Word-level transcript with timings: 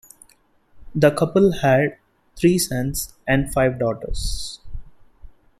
The 0.95 1.11
couple 1.11 1.59
had 1.61 1.99
three 2.35 2.57
sons 2.57 3.13
and 3.27 3.53
five 3.53 3.77
daughters. 3.77 4.59